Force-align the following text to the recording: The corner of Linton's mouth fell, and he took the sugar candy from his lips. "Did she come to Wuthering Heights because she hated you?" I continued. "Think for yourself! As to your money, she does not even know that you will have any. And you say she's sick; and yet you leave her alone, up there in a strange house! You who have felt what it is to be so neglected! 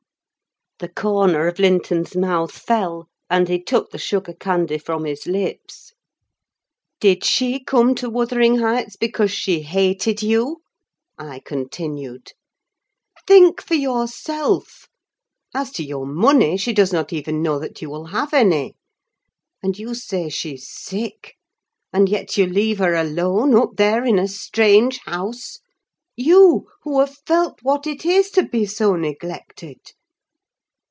The 0.79 0.89
corner 0.89 1.45
of 1.45 1.59
Linton's 1.59 2.15
mouth 2.15 2.51
fell, 2.53 3.07
and 3.29 3.47
he 3.47 3.61
took 3.61 3.91
the 3.91 3.99
sugar 3.99 4.33
candy 4.33 4.79
from 4.79 5.05
his 5.05 5.27
lips. 5.27 5.93
"Did 6.99 7.23
she 7.23 7.63
come 7.63 7.93
to 7.93 8.09
Wuthering 8.09 8.57
Heights 8.57 8.95
because 8.95 9.29
she 9.31 9.61
hated 9.61 10.23
you?" 10.23 10.63
I 11.19 11.37
continued. 11.45 12.31
"Think 13.27 13.61
for 13.61 13.75
yourself! 13.75 14.87
As 15.53 15.71
to 15.73 15.83
your 15.83 16.07
money, 16.07 16.57
she 16.57 16.73
does 16.73 16.91
not 16.91 17.13
even 17.13 17.43
know 17.43 17.59
that 17.59 17.79
you 17.83 17.87
will 17.87 18.05
have 18.05 18.33
any. 18.33 18.73
And 19.61 19.77
you 19.77 19.93
say 19.93 20.29
she's 20.29 20.67
sick; 20.67 21.35
and 21.93 22.09
yet 22.09 22.37
you 22.39 22.47
leave 22.47 22.79
her 22.79 22.95
alone, 22.95 23.55
up 23.55 23.75
there 23.77 24.03
in 24.03 24.17
a 24.17 24.27
strange 24.27 24.97
house! 25.05 25.59
You 26.15 26.71
who 26.81 26.99
have 27.01 27.17
felt 27.27 27.59
what 27.61 27.85
it 27.85 28.03
is 28.03 28.31
to 28.31 28.41
be 28.41 28.65
so 28.65 28.95
neglected! 28.95 29.77